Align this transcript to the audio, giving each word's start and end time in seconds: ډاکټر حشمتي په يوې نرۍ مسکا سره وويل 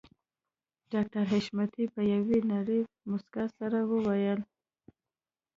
ډاکټر 0.91 1.23
حشمتي 1.31 1.85
په 1.93 2.01
يوې 2.13 2.37
نرۍ 2.49 2.81
مسکا 3.09 3.43
سره 3.57 3.79
وويل 3.91 4.39